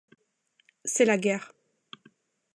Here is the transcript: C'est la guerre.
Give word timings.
C'est 0.83 1.05
la 1.05 1.19
guerre. 1.19 1.51